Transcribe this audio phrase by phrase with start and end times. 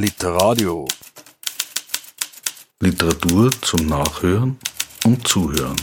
[0.00, 0.88] Literadio.
[2.80, 4.56] Literatur zum Nachhören
[5.04, 5.76] und Zuhören.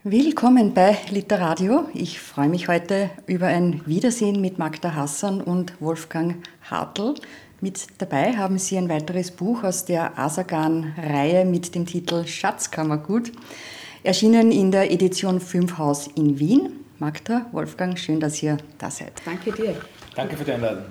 [0.02, 1.86] Willkommen bei Literadio.
[1.92, 7.16] Ich freue mich heute über ein Wiedersehen mit Magda Hassan und Wolfgang Hartl.
[7.60, 13.30] Mit dabei haben Sie ein weiteres Buch aus der Asagan-Reihe mit dem Titel Schatzkammergut,
[14.02, 16.84] erschienen in der Edition 5 Haus in Wien.
[16.98, 19.12] Magda, Wolfgang, schön, dass ihr da seid.
[19.24, 19.76] Danke dir.
[20.14, 20.84] Danke für die Einladung.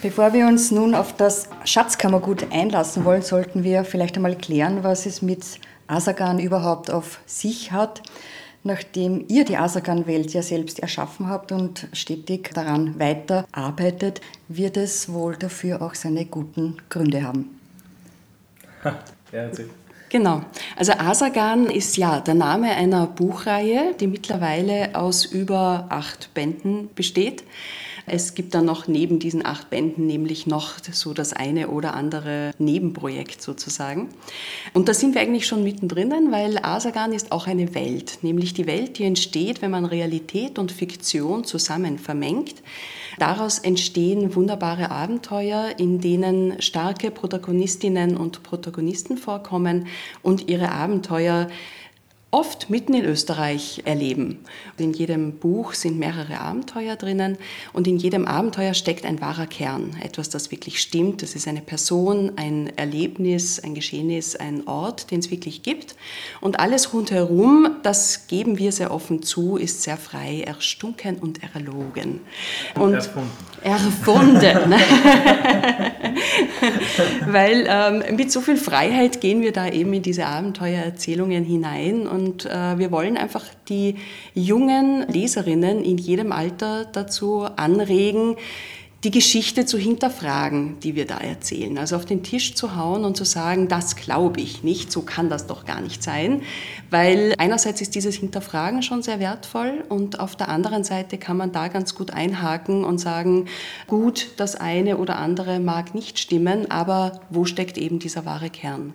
[0.00, 5.06] Bevor wir uns nun auf das Schatzkammergut einlassen wollen, sollten wir vielleicht einmal klären, was
[5.06, 5.44] es mit
[5.86, 8.02] Asagan überhaupt auf sich hat
[8.64, 15.36] nachdem ihr die Asagan-Welt ja selbst erschaffen habt und stetig daran weiterarbeitet, wird es wohl
[15.36, 17.60] dafür auch seine guten Gründe haben.
[18.84, 18.98] ja,
[19.32, 19.70] erzähl.
[20.12, 20.42] Genau.
[20.76, 27.44] Also Asagan ist ja der Name einer Buchreihe, die mittlerweile aus über acht Bänden besteht.
[28.04, 32.52] Es gibt dann noch neben diesen acht Bänden nämlich noch so das eine oder andere
[32.58, 34.10] Nebenprojekt sozusagen.
[34.74, 38.66] Und da sind wir eigentlich schon mittendrin, weil Asagan ist auch eine Welt, nämlich die
[38.66, 42.56] Welt, die entsteht, wenn man Realität und Fiktion zusammen vermengt.
[43.18, 49.86] Daraus entstehen wunderbare Abenteuer, in denen starke Protagonistinnen und Protagonisten vorkommen
[50.22, 51.48] und ihre Abenteuer
[52.32, 54.38] oft mitten in Österreich erleben.
[54.78, 57.36] In jedem Buch sind mehrere Abenteuer drinnen
[57.74, 61.22] und in jedem Abenteuer steckt ein wahrer Kern, etwas, das wirklich stimmt.
[61.22, 65.94] Das ist eine Person, ein Erlebnis, ein Geschehnis, ein Ort, den es wirklich gibt.
[66.40, 72.20] Und alles rundherum, das geben wir sehr offen zu, ist sehr frei erstunken und erlogen.
[72.74, 73.30] Und erfunden.
[73.62, 74.74] Erfunden.
[77.26, 82.46] Weil ähm, mit so viel Freiheit gehen wir da eben in diese Abenteuererzählungen hinein und
[82.46, 83.96] äh, wir wollen einfach die
[84.34, 88.36] jungen Leserinnen in jedem Alter dazu anregen,
[89.04, 91.76] die Geschichte zu hinterfragen, die wir da erzählen.
[91.76, 95.28] Also auf den Tisch zu hauen und zu sagen, das glaube ich nicht, so kann
[95.28, 96.42] das doch gar nicht sein.
[96.88, 101.50] Weil einerseits ist dieses Hinterfragen schon sehr wertvoll und auf der anderen Seite kann man
[101.50, 103.46] da ganz gut einhaken und sagen,
[103.88, 108.92] gut, das eine oder andere mag nicht stimmen, aber wo steckt eben dieser wahre Kern?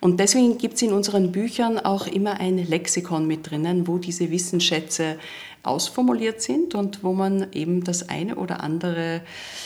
[0.00, 4.30] Und deswegen gibt es in unseren Büchern auch immer ein Lexikon mit drinnen, wo diese
[4.30, 5.18] Wissensschätze
[5.62, 9.22] ausformuliert sind und wo man eben das eine oder andere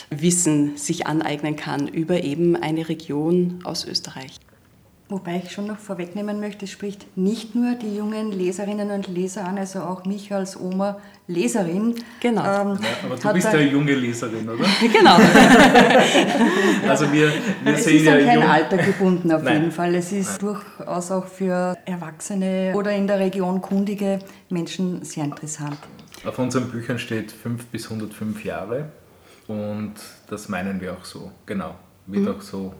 [0.09, 4.39] Wissen sich aneignen kann über eben eine Region aus Österreich.
[5.07, 9.45] Wobei ich schon noch vorwegnehmen möchte, es spricht nicht nur die jungen Leserinnen und Leser
[9.45, 11.93] an, also auch mich als Oma Leserin.
[12.21, 12.41] Genau.
[12.41, 14.65] Ähm, ja, aber du bist ja eine junge Leserin, oder?
[14.91, 15.15] genau.
[16.89, 17.31] also wir,
[17.63, 18.49] wir es sehen ist ja kein jung...
[18.49, 19.53] Alter gebunden auf Nein.
[19.59, 19.93] jeden Fall.
[19.93, 20.55] Es ist Nein.
[20.77, 24.17] durchaus auch für Erwachsene oder in der Region kundige
[24.49, 25.77] Menschen sehr interessant.
[26.25, 28.89] Auf unseren Büchern steht 5 bis 105 Jahre
[29.47, 29.93] und
[30.29, 31.75] das meinen wir auch so, genau.
[32.07, 32.31] Wird Mhm.
[32.35, 32.73] auch so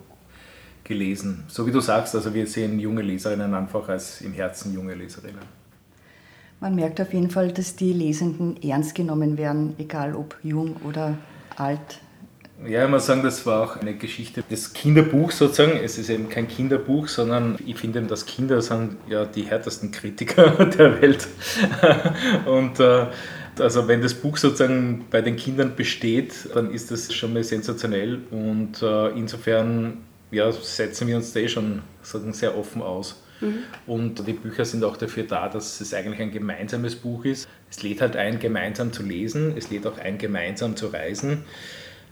[0.86, 1.44] gelesen.
[1.50, 5.66] So wie du sagst, also wir sehen junge Leserinnen einfach als im Herzen junge Leserinnen.
[6.62, 11.18] Man merkt auf jeden Fall, dass die Lesenden ernst genommen werden, egal ob jung oder
[11.58, 12.00] alt.
[12.66, 15.78] Ja, ich muss sagen, das war auch eine Geschichte des Kinderbuchs sozusagen.
[15.84, 19.92] Es ist eben kein Kinderbuch, sondern ich finde eben, dass Kinder sind ja die härtesten
[19.92, 21.28] Kritiker der Welt.
[22.46, 23.08] Und äh,
[23.60, 28.20] also wenn das Buch sozusagen bei den Kindern besteht, dann ist das schon mal sensationell.
[28.32, 29.98] Und äh, insofern
[30.32, 33.22] ja, setzen wir uns da eh schon sozusagen sehr offen aus.
[33.86, 37.48] Und die Bücher sind auch dafür da, dass es eigentlich ein gemeinsames Buch ist.
[37.70, 41.44] Es lädt halt ein, gemeinsam zu lesen, es lädt auch ein, gemeinsam zu reisen.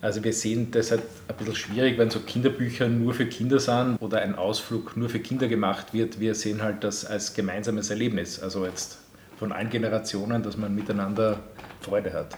[0.02, 3.98] Also wir sehen das halt ein bisschen schwierig, wenn so Kinderbücher nur für Kinder sind
[4.02, 6.20] oder ein Ausflug nur für Kinder gemacht wird.
[6.20, 8.98] Wir sehen halt das als gemeinsames Erlebnis, also jetzt
[9.38, 11.40] von allen Generationen, dass man miteinander
[11.80, 12.38] Freude hat.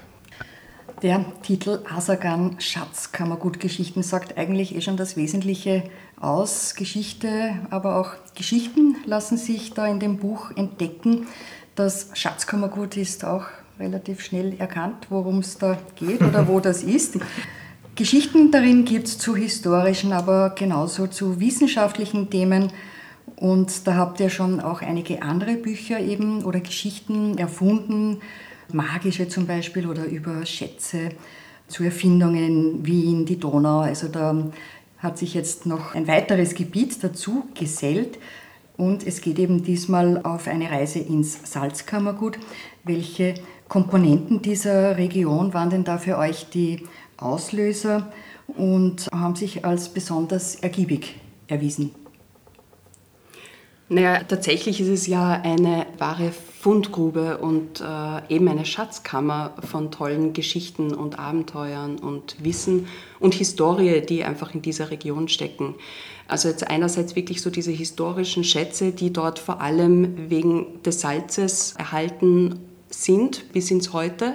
[1.06, 5.84] Der Titel Asagan Schatzkammergutgeschichten sagt eigentlich eh schon das Wesentliche
[6.20, 6.74] aus.
[6.74, 11.28] Geschichte, aber auch Geschichten lassen sich da in dem Buch entdecken.
[11.76, 13.46] Das Schatzkammergut ist auch
[13.80, 17.20] relativ schnell erkannt, worum es da geht oder wo das ist.
[17.94, 22.72] Geschichten darin gibt es zu historischen, aber genauso zu wissenschaftlichen Themen.
[23.36, 28.22] Und da habt ihr schon auch einige andere Bücher eben oder Geschichten erfunden,
[28.72, 31.10] magische zum Beispiel oder über Schätze
[31.68, 33.80] zu Erfindungen in Wien, die Donau.
[33.80, 34.52] Also da
[35.00, 38.18] hat sich jetzt noch ein weiteres Gebiet dazu gesellt.
[38.78, 42.38] Und es geht eben diesmal auf eine Reise ins Salzkammergut.
[42.84, 43.36] Welche
[43.70, 46.84] Komponenten dieser Region waren denn da für euch die
[47.18, 48.12] Auslöser
[48.48, 51.92] und haben sich als besonders ergiebig erwiesen?
[53.88, 56.32] Naja, tatsächlich ist es ja eine wahre
[56.66, 62.88] Fundgrube und äh, eben eine Schatzkammer von tollen Geschichten und Abenteuern und Wissen
[63.20, 65.76] und Historie, die einfach in dieser Region stecken.
[66.28, 71.76] Also jetzt einerseits wirklich so diese historischen Schätze, die dort vor allem wegen des Salzes
[71.78, 72.60] erhalten
[72.90, 74.34] sind bis ins Heute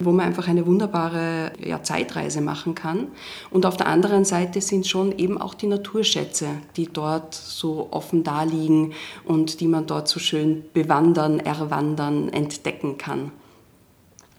[0.00, 3.08] wo man einfach eine wunderbare ja, Zeitreise machen kann.
[3.50, 8.24] Und auf der anderen Seite sind schon eben auch die Naturschätze, die dort so offen
[8.24, 8.92] daliegen
[9.24, 13.30] und die man dort so schön bewandern, erwandern, entdecken kann.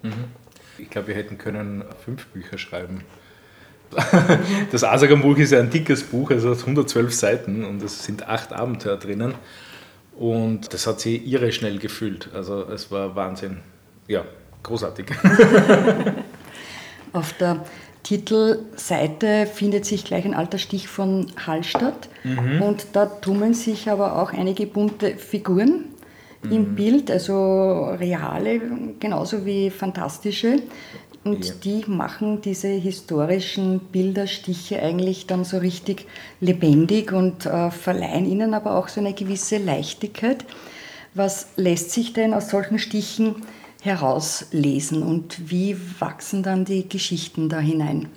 [0.02, 0.26] Mhm.
[0.78, 3.04] Ich glaube, wir hätten können fünf Bücher schreiben.
[4.72, 8.54] Das Asagam-Buch ist ja ein dickes Buch, also hat 112 Seiten und es sind acht
[8.54, 9.36] Abenteuer drinnen.
[10.18, 12.30] Und das hat sie irre schnell gefüllt.
[12.34, 13.58] Also es war Wahnsinn.
[14.08, 14.24] Ja,
[14.64, 15.06] großartig.
[17.14, 17.64] Auf der
[18.04, 22.62] Titelseite findet sich gleich ein alter Stich von Hallstatt mhm.
[22.62, 25.86] und da tummeln sich aber auch einige bunte Figuren
[26.44, 26.52] mhm.
[26.52, 28.60] im Bild, also reale
[29.00, 30.64] genauso wie fantastische.
[31.24, 31.54] Und ja.
[31.64, 36.08] die machen diese historischen Bilderstiche eigentlich dann so richtig
[36.40, 40.44] lebendig und äh, verleihen ihnen aber auch so eine gewisse Leichtigkeit.
[41.14, 43.36] Was lässt sich denn aus solchen Stichen
[43.82, 45.04] herauslesen?
[45.04, 48.08] Und wie wachsen dann die Geschichten da hinein?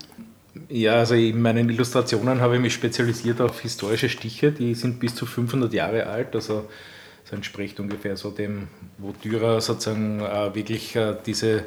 [0.68, 5.14] Ja, also in meinen Illustrationen habe ich mich spezialisiert auf historische Stiche, die sind bis
[5.14, 6.68] zu 500 Jahre alt, also
[7.24, 8.68] das entspricht ungefähr so dem,
[8.98, 11.64] wo Dürer sozusagen äh, wirklich äh, diese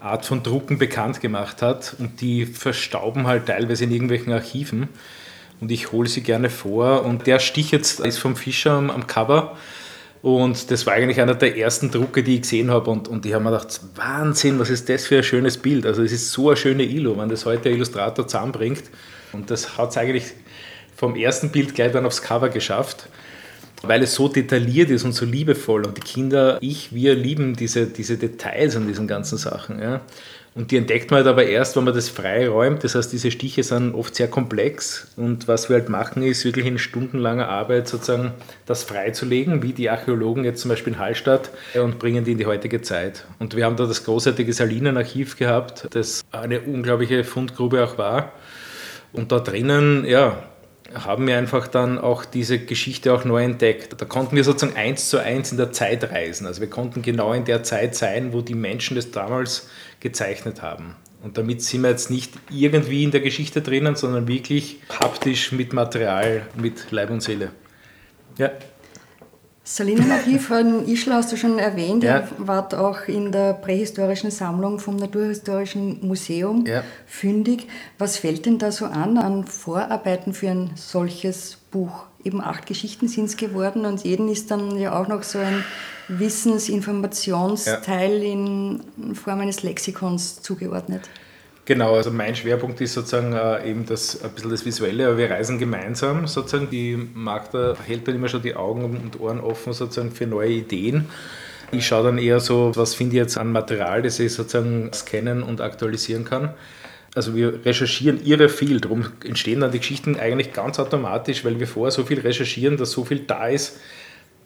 [0.00, 1.96] Art von Drucken bekannt gemacht hat.
[1.98, 4.88] Und die verstauben halt teilweise in irgendwelchen Archiven.
[5.60, 7.04] Und ich hole sie gerne vor.
[7.04, 9.56] Und der Stich jetzt ist vom Fischer am, am Cover
[10.22, 12.90] und das war eigentlich einer der ersten Drucke, die ich gesehen habe.
[12.90, 15.84] Und, und ich habe mir gedacht, Wahnsinn, was ist das für ein schönes Bild.
[15.84, 18.84] Also es ist so eine schöne Illu, wenn das heute der Illustrator zusammenbringt.
[19.32, 20.26] Und das hat es eigentlich
[20.96, 23.08] vom ersten Bild gleich dann aufs Cover geschafft,
[23.82, 25.84] weil es so detailliert ist und so liebevoll.
[25.84, 29.80] Und die Kinder, ich, wir lieben diese, diese Details an diesen ganzen Sachen.
[29.80, 30.02] Ja.
[30.54, 32.84] Und die entdeckt man halt aber erst, wenn man das frei räumt.
[32.84, 35.08] Das heißt, diese Stiche sind oft sehr komplex.
[35.16, 38.32] Und was wir halt machen, ist wirklich in stundenlanger Arbeit sozusagen
[38.66, 42.46] das freizulegen, wie die Archäologen jetzt zum Beispiel in Hallstatt, und bringen die in die
[42.46, 43.24] heutige Zeit.
[43.38, 48.32] Und wir haben da das großartige Salinenarchiv gehabt, das eine unglaubliche Fundgrube auch war.
[49.14, 50.42] Und da drinnen, ja,
[50.94, 54.00] haben wir einfach dann auch diese Geschichte auch neu entdeckt.
[54.00, 56.46] Da konnten wir sozusagen eins zu eins in der Zeit reisen.
[56.46, 59.68] Also wir konnten genau in der Zeit sein, wo die Menschen das damals
[60.00, 60.96] gezeichnet haben.
[61.22, 65.72] Und damit sind wir jetzt nicht irgendwie in der Geschichte drinnen, sondern wirklich haptisch mit
[65.72, 67.52] Material, mit Leib und Seele.
[68.38, 68.50] Ja.
[69.74, 72.04] Salinenarchiv von Ischl hast du schon erwähnt.
[72.04, 72.18] Ja.
[72.18, 76.84] Ihr wart auch in der prähistorischen Sammlung vom Naturhistorischen Museum ja.
[77.06, 77.68] fündig.
[77.96, 82.04] Was fällt denn da so an, an Vorarbeiten für ein solches Buch?
[82.22, 85.64] Eben acht Geschichten sind es geworden und jeden ist dann ja auch noch so ein
[86.08, 88.30] Wissensinformationsteil ja.
[88.30, 88.82] in
[89.14, 91.08] Form eines Lexikons zugeordnet.
[91.64, 95.30] Genau, also mein Schwerpunkt ist sozusagen äh, eben das, ein bisschen das Visuelle, aber wir
[95.30, 96.68] reisen gemeinsam sozusagen.
[96.70, 101.06] Die Magda hält dann immer schon die Augen und Ohren offen sozusagen für neue Ideen.
[101.70, 105.42] Ich schaue dann eher so, was finde ich jetzt an Material, das ich sozusagen scannen
[105.44, 106.52] und aktualisieren kann.
[107.14, 111.68] Also wir recherchieren irre viel, darum entstehen dann die Geschichten eigentlich ganz automatisch, weil wir
[111.68, 113.78] vorher so viel recherchieren, dass so viel da ist,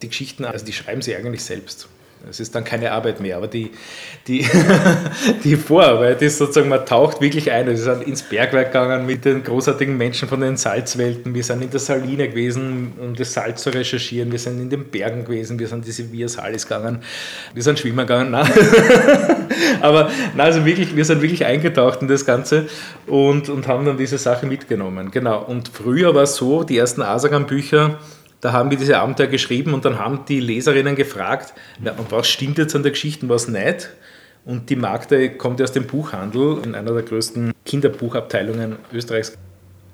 [0.01, 1.87] die Geschichten, also die schreiben sie eigentlich selbst.
[2.29, 3.71] Es ist dann keine Arbeit mehr, aber die,
[4.27, 4.45] die,
[5.43, 7.67] die Vorarbeit ist sozusagen, man taucht wirklich ein.
[7.67, 11.33] Wir sind ins Bergwerk gegangen mit den großartigen Menschen von den Salzwelten.
[11.33, 14.31] Wir sind in der Saline gewesen, um das Salz zu recherchieren.
[14.31, 15.57] Wir sind in den Bergen gewesen.
[15.59, 17.01] Wir sind diese Via Salis gegangen.
[17.53, 18.31] Wir sind schwimmen gegangen.
[18.31, 18.49] Nein.
[19.81, 22.67] aber nein, also wirklich, wir sind wirklich eingetaucht in das Ganze
[23.05, 25.11] und, und haben dann diese Sache mitgenommen.
[25.11, 25.43] Genau.
[25.43, 27.99] Und früher war es so, die ersten Asagam-Bücher,
[28.41, 31.53] da haben wir diese Abenteuer geschrieben und dann haben die Leserinnen gefragt,
[32.09, 33.89] was stimmt jetzt an der Geschichte und was nicht?
[34.45, 39.37] Und die Magde kommt aus dem Buchhandel in einer der größten Kinderbuchabteilungen Österreichs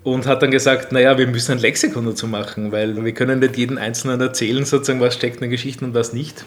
[0.04, 3.58] und hat dann gesagt, naja, wir müssen ein Lexikon dazu machen, weil wir können nicht
[3.58, 6.46] jeden Einzelnen erzählen, sozusagen, was steckt in der Geschichte und was nicht.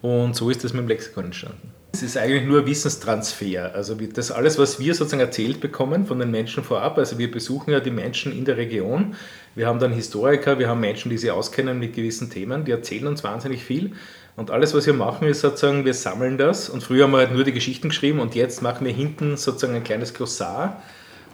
[0.00, 1.72] Und so ist das mit dem Lexikon entstanden.
[1.94, 3.74] Es ist eigentlich nur Wissenstransfer.
[3.74, 6.96] Also das alles, was wir sozusagen erzählt bekommen von den Menschen vorab.
[6.96, 9.14] Also wir besuchen ja die Menschen in der Region.
[9.54, 13.06] Wir haben dann Historiker, wir haben Menschen, die sich auskennen mit gewissen Themen, die erzählen
[13.06, 13.92] uns wahnsinnig viel.
[14.36, 16.70] Und alles, was wir machen, ist sozusagen, wir sammeln das.
[16.70, 19.74] Und früher haben wir halt nur die Geschichten geschrieben und jetzt machen wir hinten sozusagen
[19.74, 20.82] ein kleines Glossar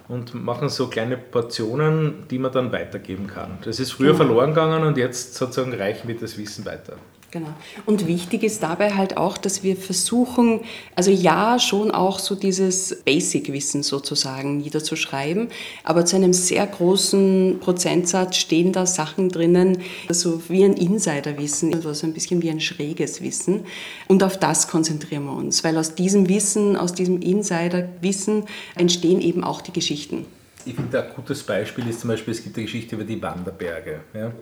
[0.09, 3.59] und machen so kleine Portionen, die man dann weitergeben kann.
[3.63, 6.97] Das ist früher verloren gegangen und jetzt sozusagen reichen wir das Wissen weiter.
[7.31, 7.49] Genau.
[7.85, 10.61] Und wichtig ist dabei halt auch, dass wir versuchen,
[10.95, 15.49] also ja, schon auch so dieses Basic-Wissen sozusagen niederzuschreiben,
[15.85, 22.07] aber zu einem sehr großen Prozentsatz stehen da Sachen drinnen, also wie ein Insider-Wissen, also
[22.07, 23.67] ein bisschen wie ein schräges Wissen.
[24.07, 28.45] Und auf das konzentrieren wir uns, weil aus diesem Wissen, aus diesem Insider-Wissen
[28.75, 30.25] entstehen eben auch die Geschichten.
[30.65, 34.01] Ich finde, ein gutes Beispiel ist zum Beispiel, es gibt eine Geschichte über die Wanderberge.
[34.15, 34.33] Ja?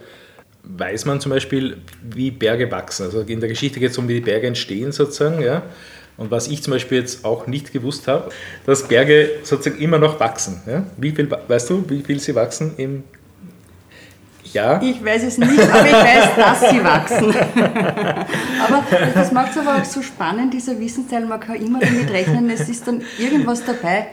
[0.66, 3.04] Weiß man zum Beispiel, wie Berge wachsen.
[3.04, 5.42] Also in der Geschichte geht es um, wie die Berge entstehen sozusagen.
[5.42, 5.62] Ja?
[6.16, 8.30] Und was ich zum Beispiel jetzt auch nicht gewusst habe,
[8.64, 10.60] dass Berge sozusagen immer noch wachsen.
[10.66, 10.84] Ja?
[10.96, 13.04] Wie viel, weißt du, wie viel sie wachsen im
[14.52, 14.82] Jahr?
[14.82, 17.34] Ich weiß es nicht, aber ich weiß, dass sie wachsen.
[18.66, 21.26] aber das macht es aber auch so spannend, dieser Wissensteil.
[21.26, 24.08] Man kann immer damit rechnen, es ist dann irgendwas dabei,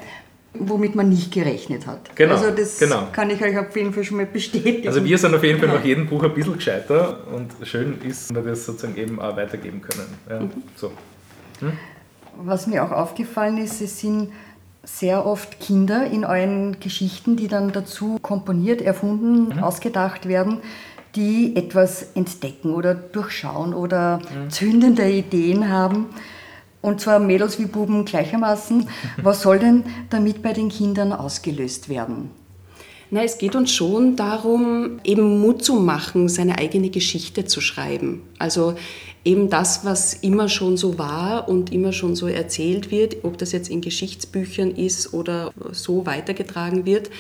[0.53, 2.15] womit man nicht gerechnet hat.
[2.15, 3.07] Genau, also das genau.
[3.12, 4.88] kann ich euch auf jeden Fall schon mal bestätigen.
[4.88, 8.33] Also wir sind auf jeden Fall nach jedem Buch ein bisschen gescheiter und schön ist,
[8.33, 10.07] wenn wir das sozusagen eben auch weitergeben können.
[10.29, 10.51] Ja, mhm.
[10.75, 10.91] so.
[11.60, 11.74] hm?
[12.38, 14.31] Was mir auch aufgefallen ist, es sind
[14.83, 19.63] sehr oft Kinder in euren Geschichten, die dann dazu komponiert, erfunden, mhm.
[19.63, 20.60] ausgedacht werden,
[21.15, 24.50] die etwas entdecken oder durchschauen oder mhm.
[24.50, 26.07] zündende Ideen haben
[26.83, 28.87] und zwar Mädels wie Buben gleichermaßen.
[29.23, 32.29] Was soll denn damit bei den Kindern ausgelöst werden?
[33.09, 38.23] Na, es geht uns schon darum, eben Mut zu machen, seine eigene Geschichte zu schreiben.
[38.39, 38.75] Also
[39.23, 43.51] eben das, was immer schon so war und immer schon so erzählt wird, ob das
[43.51, 47.11] jetzt in Geschichtsbüchern ist oder so weitergetragen wird,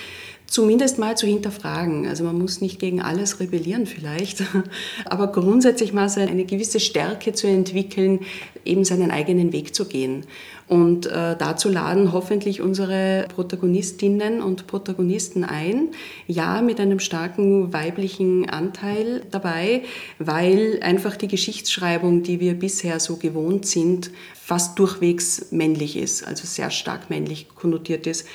[0.47, 2.07] zumindest mal zu hinterfragen.
[2.07, 4.43] Also man muss nicht gegen alles rebellieren vielleicht,
[5.05, 8.19] aber grundsätzlich mal eine gewisse Stärke zu entwickeln,
[8.65, 10.25] eben seinen eigenen Weg zu gehen.
[10.67, 15.89] Und äh, dazu laden hoffentlich unsere Protagonistinnen und Protagonisten ein.
[16.27, 19.83] Ja, mit einem starken weiblichen Anteil dabei,
[20.19, 26.45] weil einfach die Geschichtsschreibung, die wir bisher so gewohnt sind, fast durchwegs männlich ist, also
[26.45, 28.25] sehr stark männlich konnotiert ist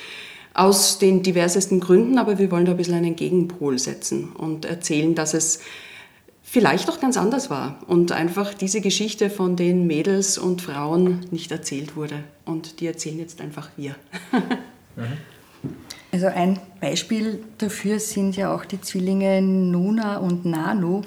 [0.53, 5.15] aus den diversesten Gründen, aber wir wollen da ein bisschen einen Gegenpol setzen und erzählen,
[5.15, 5.59] dass es
[6.43, 11.51] vielleicht auch ganz anders war und einfach diese Geschichte von den Mädels und Frauen nicht
[11.51, 12.23] erzählt wurde.
[12.45, 13.95] Und die erzählen jetzt einfach wir.
[16.11, 21.03] Also ein Beispiel dafür sind ja auch die Zwillinge Nuna und Nanu,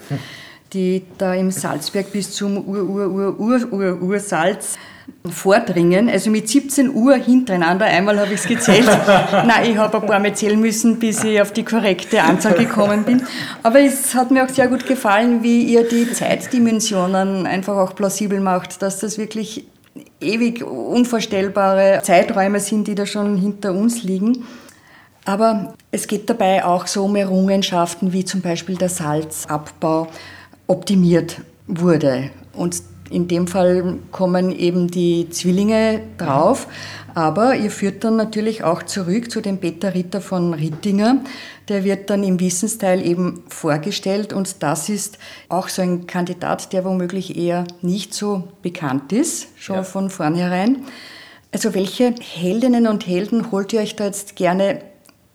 [0.72, 4.78] die da im Salzberg bis zum Ur-Ur-Ur-Ur-Ur-Ursalz
[5.28, 8.86] vordringen, also mit 17 Uhr hintereinander, einmal habe ich es gezählt.
[9.32, 13.04] Nein, ich habe ein paar Mal zählen müssen, bis ich auf die korrekte Anzahl gekommen
[13.04, 13.22] bin.
[13.62, 18.40] Aber es hat mir auch sehr gut gefallen, wie ihr die Zeitdimensionen einfach auch plausibel
[18.40, 19.64] macht, dass das wirklich
[20.20, 24.44] ewig unvorstellbare Zeiträume sind, die da schon hinter uns liegen.
[25.24, 30.08] Aber es geht dabei auch so um Errungenschaften, wie zum Beispiel der Salzabbau
[30.66, 32.30] optimiert wurde.
[32.54, 32.82] Und
[33.12, 36.66] in dem Fall kommen eben die Zwillinge drauf,
[37.14, 41.18] aber ihr führt dann natürlich auch zurück zu dem Peter Ritter von Rittinger.
[41.68, 46.84] Der wird dann im Wissensteil eben vorgestellt und das ist auch so ein Kandidat, der
[46.84, 49.82] womöglich eher nicht so bekannt ist, schon ja.
[49.82, 50.84] von vornherein.
[51.52, 54.80] Also welche Heldinnen und Helden holt ihr euch da jetzt gerne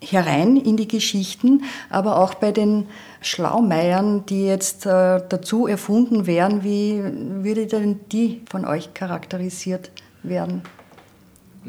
[0.01, 2.88] herein in die Geschichten, aber auch bei den
[3.22, 7.01] Schlaumeiern, die jetzt äh, dazu erfunden werden, wie
[7.44, 9.92] würde denn die von euch charakterisiert
[10.24, 10.62] werden?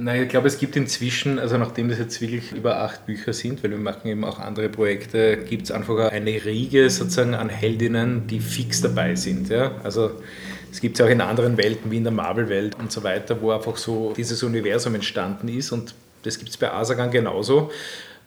[0.01, 3.65] Naja, ich glaube, es gibt inzwischen, also nachdem das jetzt wirklich über acht Bücher sind,
[3.65, 8.29] weil wir machen eben auch andere Projekte, gibt es einfach eine Riege sozusagen an Heldinnen,
[8.29, 9.49] die fix dabei sind.
[9.49, 9.73] Ja?
[9.83, 10.13] Also
[10.71, 13.51] es gibt es auch in anderen Welten, wie in der Marvel-Welt und so weiter, wo
[13.51, 17.73] einfach so dieses Universum entstanden ist und das gibt es bei Asagan genauso.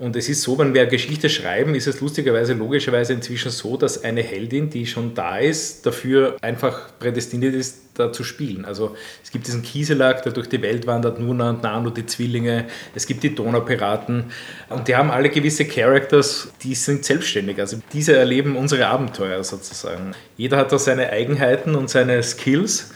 [0.01, 4.03] Und es ist so, wenn wir Geschichte schreiben, ist es lustigerweise, logischerweise inzwischen so, dass
[4.03, 8.65] eine Heldin, die schon da ist, dafür einfach prädestiniert ist, da zu spielen.
[8.65, 12.65] Also es gibt diesen Kieselag, der durch die Welt wandert, Nuna und Nano, die Zwillinge,
[12.95, 14.31] es gibt die Donaupiraten
[14.69, 17.59] und die haben alle gewisse Characters, die sind selbstständig.
[17.59, 20.15] Also diese erleben unsere Abenteuer sozusagen.
[20.35, 22.89] Jeder hat da seine Eigenheiten und seine Skills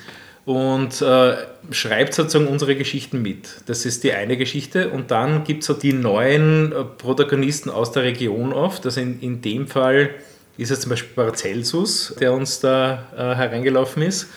[0.45, 1.37] und äh,
[1.71, 3.49] schreibt sozusagen unsere Geschichten mit.
[3.65, 4.89] Das ist die eine Geschichte.
[4.89, 8.85] Und dann gibt es so die neuen äh, Protagonisten aus der Region oft.
[8.85, 10.11] Also in, in dem Fall
[10.57, 14.27] ist es zum Beispiel Paracelsus, der uns da äh, hereingelaufen ist,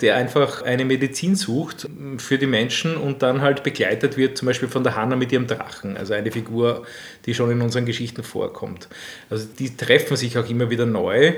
[0.00, 4.68] der einfach eine Medizin sucht für die Menschen und dann halt begleitet wird, zum Beispiel
[4.68, 6.86] von der Hanna mit ihrem Drachen, also eine Figur,
[7.26, 8.88] die schon in unseren Geschichten vorkommt.
[9.28, 11.34] Also die treffen sich auch immer wieder neu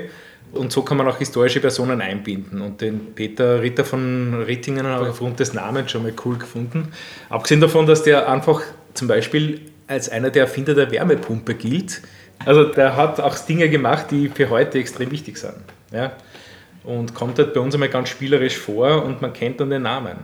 [0.53, 2.61] und so kann man auch historische Personen einbinden.
[2.61, 6.91] Und den Peter Ritter von Rittingen habe ich aufgrund des Namens schon mal cool gefunden.
[7.29, 8.61] Abgesehen davon, dass der einfach
[8.93, 12.01] zum Beispiel als einer der Erfinder der Wärmepumpe gilt.
[12.45, 15.55] Also der hat auch Dinge gemacht, die für heute extrem wichtig sind.
[15.91, 16.13] Ja?
[16.83, 20.17] und kommt halt bei uns einmal ganz spielerisch vor und man kennt dann den Namen.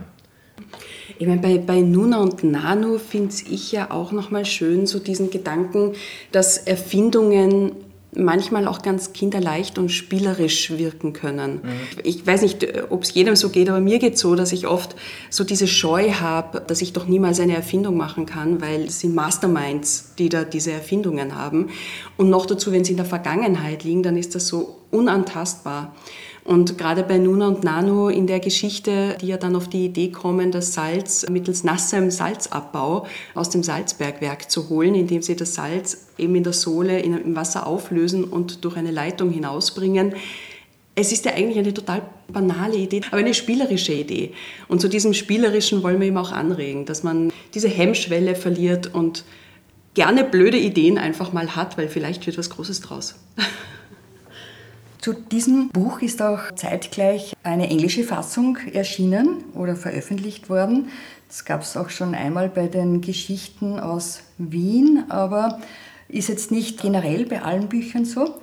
[1.17, 5.29] Ich meine, bei, bei Nuna und Nano finde ich ja auch nochmal schön, so diesen
[5.29, 5.93] Gedanken,
[6.31, 7.73] dass Erfindungen
[8.15, 11.61] manchmal auch ganz kinderleicht und spielerisch wirken können.
[11.63, 11.69] Mhm.
[12.03, 14.67] Ich weiß nicht, ob es jedem so geht, aber mir geht es so, dass ich
[14.67, 14.95] oft
[15.29, 19.13] so diese Scheu habe, dass ich doch niemals eine Erfindung machen kann, weil es sind
[19.13, 21.69] Masterminds, die da diese Erfindungen haben.
[22.17, 25.93] Und noch dazu, wenn sie in der Vergangenheit liegen, dann ist das so unantastbar.
[26.49, 30.09] Und gerade bei Nuna und Nano in der Geschichte, die ja dann auf die Idee
[30.09, 36.07] kommen, das Salz mittels nassem Salzabbau aus dem Salzbergwerk zu holen, indem sie das Salz
[36.17, 40.15] eben in der Sohle im Wasser auflösen und durch eine Leitung hinausbringen.
[40.95, 44.33] Es ist ja eigentlich eine total banale Idee, aber eine spielerische Idee.
[44.67, 49.23] Und zu diesem Spielerischen wollen wir eben auch anregen, dass man diese Hemmschwelle verliert und
[49.93, 53.19] gerne blöde Ideen einfach mal hat, weil vielleicht wird was Großes draus.
[55.01, 60.89] Zu diesem Buch ist auch zeitgleich eine englische Fassung erschienen oder veröffentlicht worden.
[61.29, 65.61] Das gab es auch schon einmal bei den Geschichten aus Wien, aber
[66.09, 68.35] ist jetzt nicht generell bei allen Büchern so.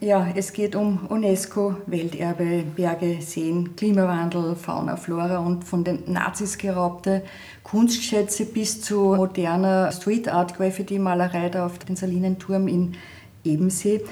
[0.00, 6.56] Ja, es geht um UNESCO, Welterbe, Berge, Seen, Klimawandel, Fauna, Flora und von den Nazis
[6.56, 7.22] geraubte
[7.64, 12.96] Kunstschätze bis zu moderner Street Art Graffiti Malerei da auf den Salinenturm in
[13.44, 14.02] Ebensee.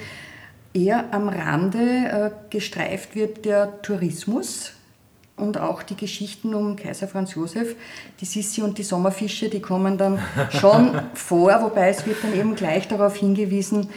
[0.74, 4.72] Eher am Rande äh, gestreift wird der Tourismus
[5.36, 7.76] und auch die Geschichten um Kaiser Franz Josef,
[8.20, 10.18] die Sissi und die Sommerfische, die kommen dann
[10.50, 13.88] schon vor, wobei es wird dann eben gleich darauf hingewiesen,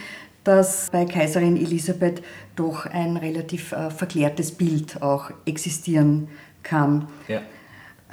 [0.44, 2.22] dass bei Kaiserin Elisabeth
[2.54, 6.28] doch ein relativ äh, verklärtes Bild auch existieren
[6.62, 7.08] kann.
[7.26, 7.40] Ja.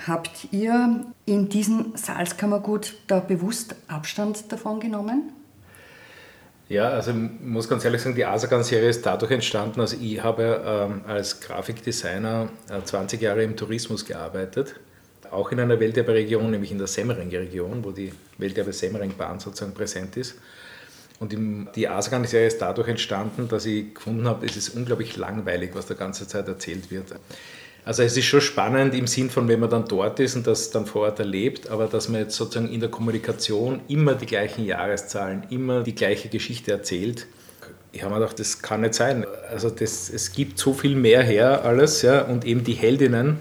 [0.07, 5.31] Habt ihr in diesem Salzkammergut da bewusst Abstand davon genommen?
[6.73, 10.59] Ja, also ich muss ganz ehrlich sagen, die Asagan-Serie ist dadurch entstanden, also ich habe
[10.65, 14.73] ähm, als Grafikdesigner äh, 20 Jahre im Tourismus gearbeitet,
[15.29, 20.33] auch in einer Welterbe-Region, nämlich in der Semmering-Region, wo die Welterbe-Semmering-Bahn sozusagen präsent ist.
[21.19, 25.75] Und im, die Asagan-Serie ist dadurch entstanden, dass ich gefunden habe, es ist unglaublich langweilig,
[25.75, 27.13] was da ganze Zeit erzählt wird.
[27.85, 30.71] Also es ist schon spannend im Sinn von, wenn man dann dort ist und das
[30.71, 34.65] dann vor Ort erlebt, aber dass man jetzt sozusagen in der Kommunikation immer die gleichen
[34.65, 37.27] Jahreszahlen, immer die gleiche Geschichte erzählt.
[37.91, 39.25] Ich habe mir gedacht, das kann nicht sein.
[39.51, 43.39] Also das, es gibt so viel mehr her alles, ja, und eben die Heldinnen,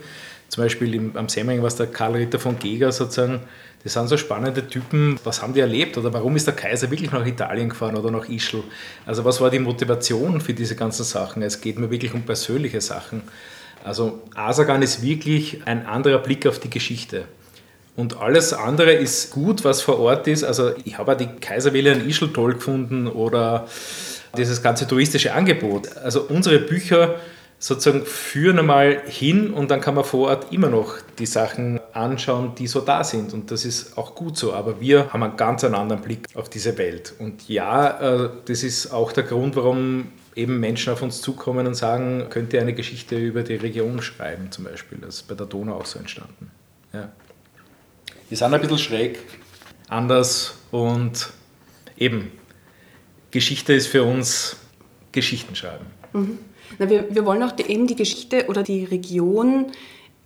[0.49, 3.41] zum Beispiel im, am Semmering was der Karl Ritter von Geger sozusagen,
[3.85, 5.19] das sind so spannende Typen.
[5.25, 8.29] Was haben die erlebt oder warum ist der Kaiser wirklich nach Italien gefahren oder nach
[8.29, 8.63] Ischl?
[9.07, 11.43] Also was war die Motivation für diese ganzen Sachen?
[11.43, 13.23] Es geht mir wirklich um persönliche Sachen.
[13.85, 17.25] Also Asagan ist wirklich ein anderer Blick auf die Geschichte.
[17.95, 20.45] Und alles andere ist gut, was vor Ort ist.
[20.45, 23.67] Also ich habe auch die Kaiserwelle in Ischl toll gefunden oder
[24.37, 25.97] dieses ganze touristische Angebot.
[25.99, 27.17] Also unsere Bücher
[27.59, 32.55] sozusagen führen einmal hin und dann kann man vor Ort immer noch die Sachen anschauen,
[32.57, 33.35] die so da sind.
[33.35, 34.53] Und das ist auch gut so.
[34.53, 37.15] Aber wir haben einen ganz anderen Blick auf diese Welt.
[37.19, 41.75] Und ja, äh, das ist auch der Grund, warum eben Menschen auf uns zukommen und
[41.75, 44.99] sagen, könnt ihr eine Geschichte über die Region schreiben zum Beispiel.
[44.99, 46.51] Das ist bei der Donau auch so entstanden.
[46.93, 47.11] Ja.
[48.31, 49.19] Die sind ein bisschen schräg,
[49.89, 51.31] anders und
[51.99, 52.33] eben,
[53.31, 54.57] Geschichte ist für uns
[55.13, 55.87] Geschichten schreiben.
[56.13, 56.39] Mhm.
[56.79, 59.73] Na, wir, wir wollen auch die, eben die Geschichte oder die Region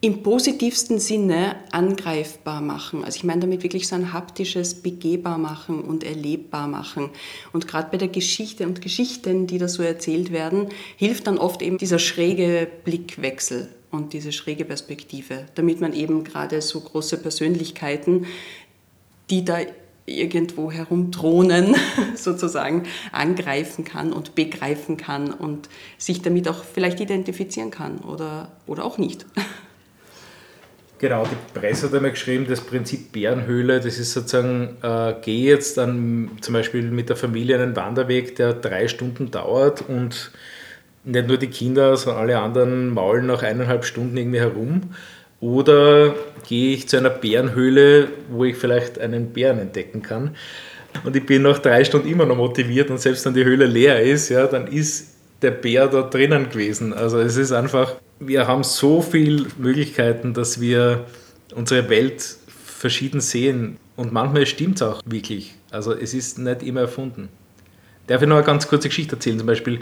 [0.07, 3.05] im positivsten Sinne angreifbar machen.
[3.05, 7.11] Also ich meine damit wirklich so ein haptisches begehbar machen und erlebbar machen.
[7.53, 11.61] Und gerade bei der Geschichte und Geschichten, die da so erzählt werden, hilft dann oft
[11.61, 18.27] eben dieser schräge Blickwechsel und diese schräge Perspektive, damit man eben gerade so große Persönlichkeiten,
[19.29, 19.59] die da
[20.05, 21.75] irgendwo herumdrohnen,
[22.15, 28.85] sozusagen angreifen kann und begreifen kann und sich damit auch vielleicht identifizieren kann oder, oder
[28.85, 29.27] auch nicht.
[30.99, 35.77] Genau, die Presse hat einmal geschrieben, das Prinzip Bärenhöhle, das ist sozusagen, äh, geh jetzt
[35.77, 40.31] dann zum Beispiel mit der Familie einen Wanderweg, der drei Stunden dauert und
[41.05, 44.95] nicht nur die Kinder, sondern alle anderen maulen nach eineinhalb Stunden irgendwie herum.
[45.41, 46.15] Oder
[46.49, 50.35] gehe ich zu einer Bärenhöhle, wo ich vielleicht einen Bären entdecken kann.
[51.05, 54.01] Und ich bin nach drei Stunden immer noch motiviert und selbst wenn die Höhle leer
[54.01, 56.93] ist, ja, dann ist der Bär da drinnen gewesen.
[56.93, 61.05] Also es ist einfach wir haben so viele Möglichkeiten, dass wir
[61.55, 63.79] unsere Welt verschieden sehen.
[63.97, 65.55] Und manchmal stimmt es auch wirklich.
[65.71, 67.29] Also es ist nicht immer erfunden.
[68.07, 69.39] Darf ich noch eine ganz kurze Geschichte erzählen?
[69.39, 69.81] Zum Beispiel,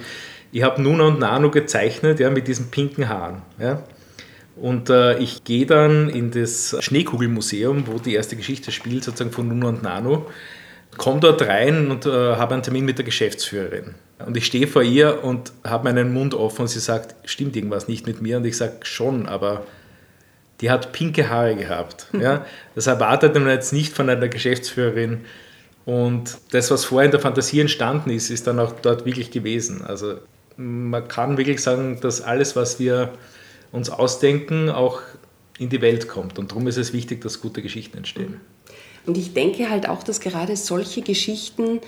[0.50, 3.42] ich habe Nuna und Nano gezeichnet ja, mit diesen pinken Haaren.
[3.58, 3.82] Ja.
[4.56, 9.48] Und äh, ich gehe dann in das Schneekugelmuseum, wo die erste Geschichte spielt, sozusagen von
[9.48, 10.26] Nuna und Nano,
[10.96, 13.96] komme dort rein und äh, habe einen Termin mit der Geschäftsführerin.
[14.26, 17.88] Und ich stehe vor ihr und habe meinen Mund offen und sie sagt, stimmt irgendwas
[17.88, 18.38] nicht mit mir?
[18.38, 19.64] Und ich sage, schon, aber
[20.60, 22.06] die hat pinke Haare gehabt.
[22.20, 22.46] Ja?
[22.74, 25.24] Das erwartet man jetzt nicht von einer Geschäftsführerin.
[25.84, 29.84] Und das, was vorher in der Fantasie entstanden ist, ist dann auch dort wirklich gewesen.
[29.84, 30.14] Also
[30.56, 33.12] man kann wirklich sagen, dass alles, was wir
[33.72, 35.02] uns ausdenken, auch
[35.58, 36.38] in die Welt kommt.
[36.38, 38.40] Und darum ist es wichtig, dass gute Geschichten entstehen.
[39.06, 41.80] Und ich denke halt auch, dass gerade solche Geschichten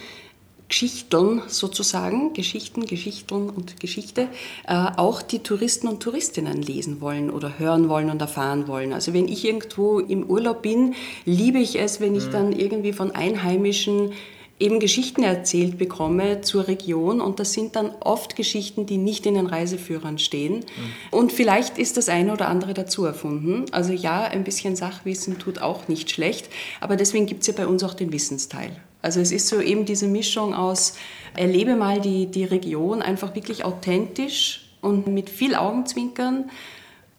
[0.68, 4.28] Geschichteln sozusagen, Geschichten, Geschichteln und Geschichte,
[4.66, 8.92] äh, auch die Touristen und Touristinnen lesen wollen oder hören wollen und erfahren wollen.
[8.92, 12.32] Also wenn ich irgendwo im Urlaub bin, liebe ich es, wenn ich mhm.
[12.32, 14.12] dann irgendwie von Einheimischen
[14.58, 19.34] eben Geschichten erzählt bekomme zur Region und das sind dann oft Geschichten, die nicht in
[19.34, 20.56] den Reiseführern stehen.
[20.56, 20.62] Mhm.
[21.10, 23.66] Und vielleicht ist das eine oder andere dazu erfunden.
[23.72, 26.48] Also ja, ein bisschen Sachwissen tut auch nicht schlecht,
[26.80, 28.76] aber deswegen gibt es ja bei uns auch den Wissensteil.
[29.06, 30.94] Also es ist so eben diese Mischung aus,
[31.36, 36.50] erlebe mal die, die Region einfach wirklich authentisch und mit viel Augenzwinkern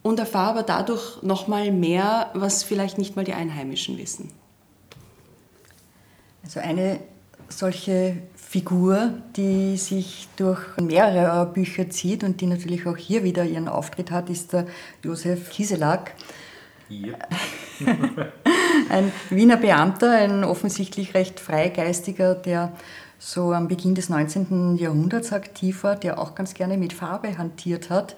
[0.02, 4.34] und erfahre aber dadurch nochmal mehr, was vielleicht nicht mal die Einheimischen wissen.
[6.43, 7.00] Also eine
[7.47, 13.69] solche Figur, die sich durch mehrere Bücher zieht und die natürlich auch hier wieder ihren
[13.69, 14.67] Auftritt hat, ist der
[15.06, 16.15] Josef Kiselak.
[16.89, 17.28] Yep.
[18.89, 22.73] ein Wiener Beamter, ein offensichtlich recht freigeistiger, der
[23.19, 24.77] so am Beginn des 19.
[24.77, 28.15] Jahrhunderts aktiv war, der auch ganz gerne mit Farbe hantiert hat.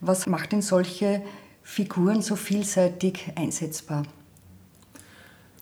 [0.00, 1.22] Was macht denn solche
[1.62, 4.02] Figuren so vielseitig einsetzbar?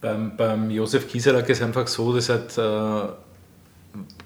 [0.00, 3.12] Beim, beim Josef Kieselak ist einfach so, dass hat, äh,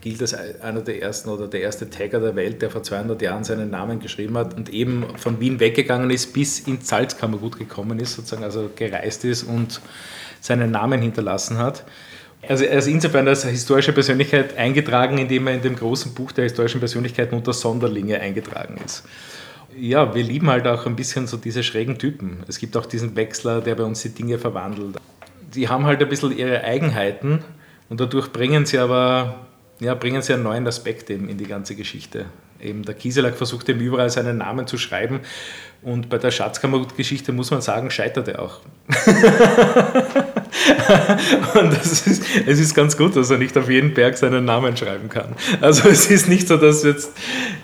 [0.05, 3.43] gilt als einer der ersten oder der erste Tagger der Welt, der vor 200 Jahren
[3.43, 8.15] seinen Namen geschrieben hat und eben von Wien weggegangen ist, bis ins Salzkammergut gekommen ist,
[8.15, 9.81] sozusagen, also gereist ist und
[10.41, 11.85] seinen Namen hinterlassen hat.
[12.47, 16.45] Also er ist insofern als historische Persönlichkeit eingetragen, indem er in dem großen Buch der
[16.45, 19.05] historischen Persönlichkeiten unter Sonderlinge eingetragen ist.
[19.77, 22.45] Ja, wir lieben halt auch ein bisschen so diese schrägen Typen.
[22.47, 24.99] Es gibt auch diesen Wechsler, der bei uns die Dinge verwandelt
[25.55, 27.43] die haben halt ein bisschen ihre Eigenheiten
[27.89, 29.47] und dadurch bringen sie aber
[29.85, 32.25] ja, bringen sie einen neuen Aspekt eben in die ganze Geschichte.
[32.61, 35.21] Eben der Kieselak versucht eben überall seinen Namen zu schreiben
[35.83, 38.61] und bei der Schatzkammergeschichte muss man sagen, scheitert er auch.
[41.55, 44.79] und das ist, es ist ganz gut, dass er nicht auf jeden Berg seinen Namen
[44.79, 45.37] schreiben kann.
[45.61, 47.13] Also es ist nicht so, dass jetzt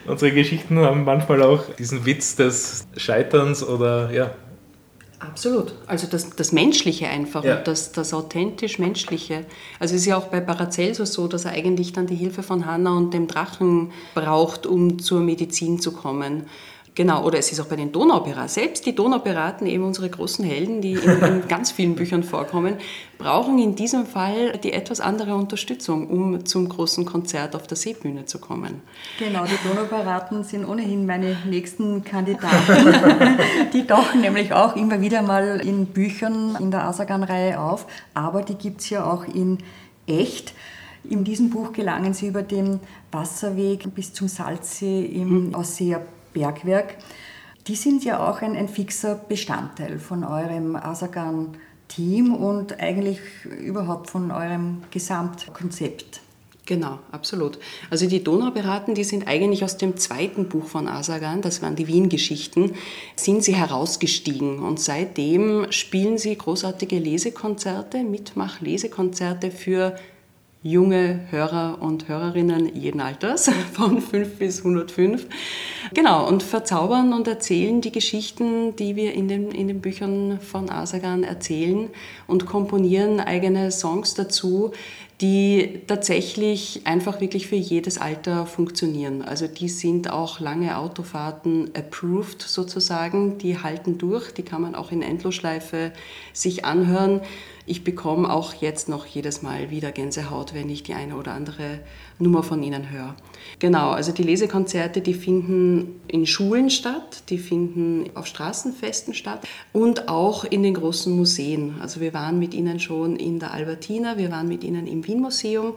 [0.06, 4.32] unsere Geschichten haben manchmal auch diesen Witz des Scheiterns oder ja,
[5.20, 5.74] Absolut.
[5.86, 7.58] Also das, das Menschliche einfach ja.
[7.58, 9.44] und das, das authentisch Menschliche.
[9.78, 12.64] Also es ist ja auch bei Paracelsus so, dass er eigentlich dann die Hilfe von
[12.64, 16.46] Hanna und dem Drachen braucht, um zur Medizin zu kommen.
[16.96, 18.48] Genau, oder es ist auch bei den Donaupera.
[18.48, 22.76] Selbst die Donauperaten, eben unsere großen Helden, die in, in, ganz vielen Büchern vorkommen,
[23.16, 28.24] brauchen in diesem Fall die etwas andere Unterstützung, um zum großen Konzert auf der Seebühne
[28.24, 28.82] zu kommen.
[29.18, 32.94] Genau, die Donauperaten sind ohnehin meine nächsten Kandidaten.
[33.72, 38.54] die tauchen nämlich auch immer wieder mal in Büchern in der Asagan-Reihe auf, aber die
[38.54, 39.58] gibt es ja auch in
[40.06, 40.54] echt.
[41.08, 42.80] In diesem Buch gelangen sie über den
[43.12, 45.54] Wasserweg bis zum Salzsee im mhm.
[45.54, 46.96] Ausseer Bergwerk,
[47.66, 54.30] die sind ja auch ein, ein fixer Bestandteil von eurem Asagan-Team und eigentlich überhaupt von
[54.30, 56.20] eurem Gesamtkonzept.
[56.70, 57.58] Genau, absolut.
[57.90, 61.88] Also die Donauperaten, die sind eigentlich aus dem zweiten Buch von Asagan, das waren die
[61.88, 62.74] Wien-Geschichten,
[63.16, 69.96] sind sie herausgestiegen und seitdem spielen sie großartige Lesekonzerte, Mitmach-Lesekonzerte für
[70.62, 75.26] junge Hörer und Hörerinnen jeden Alters, von 5 bis 105.
[75.94, 80.68] Genau, und verzaubern und erzählen die Geschichten, die wir in den, in den Büchern von
[80.68, 81.88] Asagan erzählen
[82.26, 84.72] und komponieren eigene Songs dazu,
[85.20, 89.20] die tatsächlich einfach wirklich für jedes Alter funktionieren.
[89.20, 94.92] Also die sind auch lange Autofahrten approved sozusagen, die halten durch, die kann man auch
[94.92, 95.92] in Endlosschleife
[96.32, 97.20] sich anhören
[97.66, 101.80] ich bekomme auch jetzt noch jedes Mal wieder Gänsehaut, wenn ich die eine oder andere
[102.18, 103.14] Nummer von Ihnen höre.
[103.58, 110.08] Genau, also die Lesekonzerte, die finden in Schulen statt, die finden auf Straßenfesten statt und
[110.08, 111.76] auch in den großen Museen.
[111.80, 115.74] Also wir waren mit Ihnen schon in der Albertina, wir waren mit Ihnen im Wien-Museum.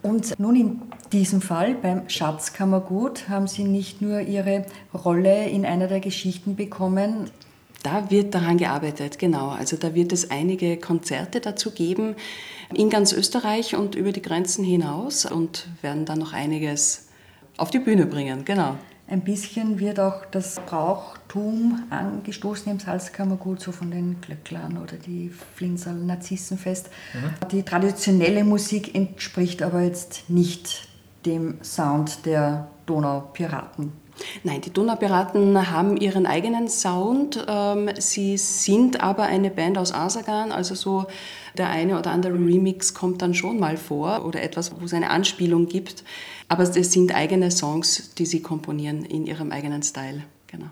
[0.00, 0.82] Und nun in
[1.12, 7.30] diesem Fall beim Schatzkammergut haben Sie nicht nur Ihre Rolle in einer der Geschichten bekommen,
[7.82, 9.48] da wird daran gearbeitet, genau.
[9.48, 12.16] Also da wird es einige Konzerte dazu geben
[12.74, 17.08] in ganz Österreich und über die Grenzen hinaus und werden dann noch einiges
[17.56, 18.76] auf die Bühne bringen, genau.
[19.10, 25.30] Ein bisschen wird auch das Brauchtum angestoßen im Salzkammergut, so von den Glöcklern oder die
[25.54, 26.90] Flinsal Narzissenfest.
[27.14, 27.48] Mhm.
[27.48, 30.88] Die traditionelle Musik entspricht aber jetzt nicht
[31.24, 33.92] dem Sound der Donaupiraten?
[34.42, 37.44] Nein, die Donaupiraten haben ihren eigenen Sound.
[37.48, 41.06] Ähm, sie sind aber eine Band aus Asagan, also so
[41.56, 45.10] der eine oder andere Remix kommt dann schon mal vor oder etwas, wo es eine
[45.10, 46.04] Anspielung gibt.
[46.48, 50.24] Aber es sind eigene Songs, die sie komponieren in ihrem eigenen Style.
[50.46, 50.68] Genau.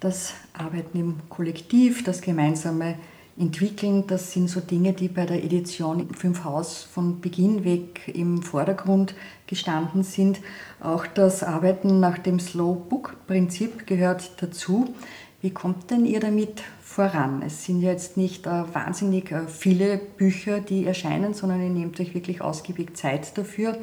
[0.00, 2.96] Das Arbeiten im Kollektiv, das gemeinsame
[3.38, 8.42] Entwickeln, das sind so Dinge, die bei der Edition Fünf Haus von Beginn weg im
[8.42, 9.14] Vordergrund
[9.46, 10.40] gestanden sind.
[10.80, 14.92] Auch das Arbeiten nach dem Slow Book Prinzip gehört dazu.
[15.40, 17.42] Wie kommt denn ihr damit voran?
[17.46, 22.00] Es sind ja jetzt nicht äh, wahnsinnig äh, viele Bücher, die erscheinen, sondern ihr nehmt
[22.00, 23.78] euch wirklich ausgiebig Zeit dafür.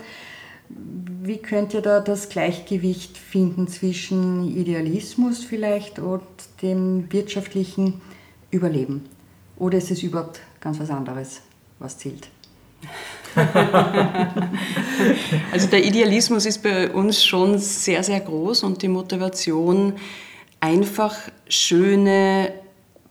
[0.68, 6.24] Wie könnt ihr da das Gleichgewicht finden zwischen Idealismus vielleicht und
[6.62, 8.02] dem wirtschaftlichen
[8.52, 9.15] Überleben?
[9.58, 11.42] Oder ist es überhaupt ganz was anderes,
[11.80, 12.28] was zählt?
[15.52, 19.94] also der Idealismus ist bei uns schon sehr, sehr groß und die Motivation,
[20.60, 21.16] einfach
[21.48, 22.54] schöne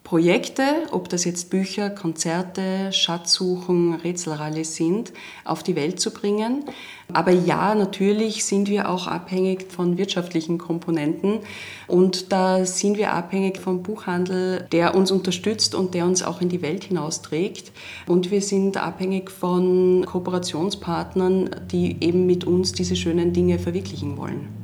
[0.04, 0.62] Projekte,
[0.92, 5.14] ob das jetzt Bücher, Konzerte, Schatzsuchen, Rätselrallye sind,
[5.46, 6.66] auf die Welt zu bringen.
[7.10, 11.38] Aber ja, natürlich sind wir auch abhängig von wirtschaftlichen Komponenten
[11.86, 16.50] und da sind wir abhängig vom Buchhandel, der uns unterstützt und der uns auch in
[16.50, 17.72] die Welt hinausträgt.
[18.06, 24.63] Und wir sind abhängig von Kooperationspartnern, die eben mit uns diese schönen Dinge verwirklichen wollen.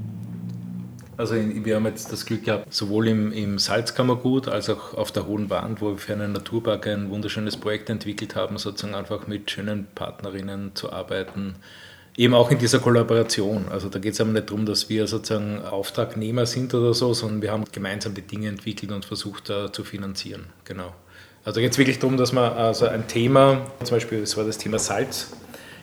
[1.20, 5.26] Also wir haben jetzt das Glück gehabt, sowohl im, im Salzkammergut als auch auf der
[5.26, 9.50] Hohen Wand, wo wir für einen Naturpark ein wunderschönes Projekt entwickelt haben, sozusagen einfach mit
[9.50, 11.56] schönen Partnerinnen zu arbeiten.
[12.16, 13.66] Eben auch in dieser Kollaboration.
[13.70, 17.42] Also da geht es aber nicht darum, dass wir sozusagen Auftragnehmer sind oder so, sondern
[17.42, 20.46] wir haben gemeinsam die Dinge entwickelt und versucht da zu finanzieren.
[20.64, 20.94] Genau.
[21.44, 24.56] Also geht es wirklich darum, dass man also ein Thema, zum Beispiel das war das
[24.56, 25.32] Thema Salz,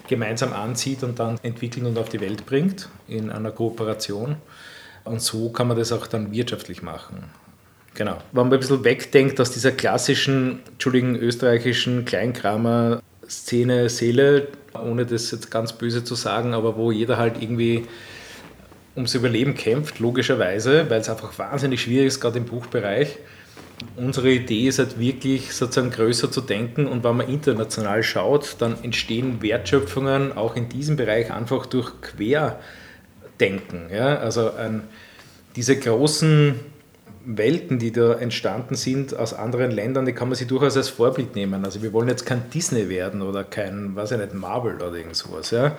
[0.08, 4.38] gemeinsam anzieht und dann entwickelt und auf die Welt bringt in einer Kooperation.
[5.08, 7.24] Und so kann man das auch dann wirtschaftlich machen.
[7.93, 8.17] Genau.
[8.32, 15.50] Wenn man ein bisschen wegdenkt aus dieser klassischen, entschuldigen, österreichischen Kleinkramer-Szene, Seele, ohne das jetzt
[15.50, 17.86] ganz böse zu sagen, aber wo jeder halt irgendwie
[18.96, 23.17] ums Überleben kämpft, logischerweise, weil es einfach wahnsinnig schwierig ist, gerade im Buchbereich.
[23.96, 28.84] Unsere Idee ist halt wirklich sozusagen größer zu denken und wenn man international schaut, dann
[28.84, 32.60] entstehen Wertschöpfungen auch in diesem Bereich einfach durch Quer-
[33.39, 33.89] denken.
[33.91, 34.17] Ja?
[34.17, 34.84] Also ein,
[35.56, 36.60] diese großen
[37.26, 41.36] Welten, die da entstanden sind aus anderen Ländern, die kann man sich durchaus als Vorbild
[41.36, 41.65] nehmen.
[41.65, 45.15] Also wir wollen jetzt kein Disney werden oder kein, weiß ich nicht, Marvel oder irgend
[45.15, 45.52] sowas.
[45.52, 45.78] Ja?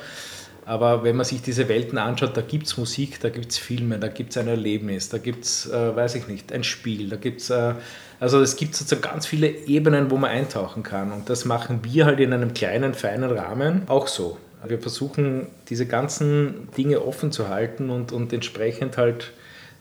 [0.67, 3.99] Aber wenn man sich diese Welten anschaut, da gibt es Musik, da gibt es Filme,
[3.99, 7.17] da gibt es ein Erlebnis, da gibt es, äh, weiß ich nicht, ein Spiel, da
[7.17, 7.73] gibt es, äh,
[8.21, 11.11] also es gibt sozusagen ganz viele Ebenen, wo man eintauchen kann.
[11.11, 14.37] Und das machen wir halt in einem kleinen, feinen Rahmen auch so.
[14.67, 19.33] Wir versuchen, diese ganzen Dinge offen zu halten und, und entsprechend halt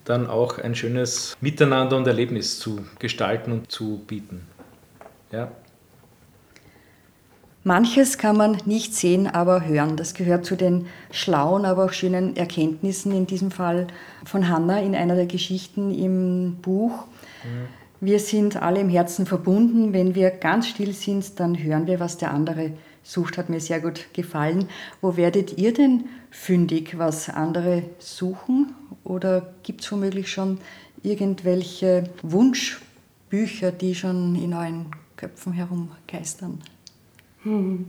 [0.05, 4.47] dann auch ein schönes Miteinander und Erlebnis zu gestalten und zu bieten.
[5.31, 5.51] Ja.
[7.63, 9.97] Manches kann man nicht sehen, aber hören.
[9.97, 13.87] Das gehört zu den schlauen, aber auch schönen Erkenntnissen, in diesem Fall
[14.23, 17.07] von Hannah in einer der Geschichten im Buch.
[17.43, 17.67] Mhm.
[17.99, 19.91] Wir sind alle im Herzen verbunden.
[19.91, 22.71] Wenn wir ganz still sind, dann hören wir, was der andere
[23.07, 24.67] sucht, hat mir sehr gut gefallen.
[25.01, 28.75] Wo werdet ihr denn fündig, was andere suchen?
[29.03, 30.59] Oder gibt es womöglich schon
[31.03, 36.61] irgendwelche Wunschbücher, die schon in euren Köpfen herumgeistern?
[37.43, 37.85] Hm.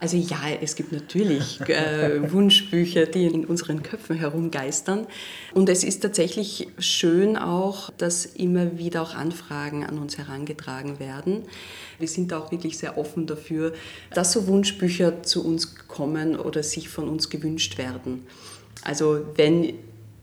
[0.00, 5.06] Also ja, es gibt natürlich äh, Wunschbücher, die in unseren Köpfen herumgeistern.
[5.52, 11.42] Und es ist tatsächlich schön auch, dass immer wieder auch Anfragen an uns herangetragen werden.
[11.98, 13.74] Wir sind auch wirklich sehr offen dafür,
[14.14, 18.26] dass so Wunschbücher zu uns kommen oder sich von uns gewünscht werden.
[18.82, 19.74] Also wenn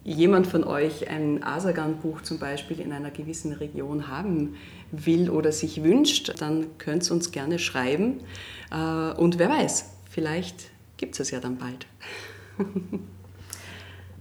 [0.03, 4.55] jemand von euch ein Asagan-Buch zum Beispiel in einer gewissen Region haben
[4.91, 8.21] will oder sich wünscht, dann könnt ihr uns gerne schreiben.
[8.71, 11.85] Äh, und wer weiß, vielleicht gibt es es ja dann bald.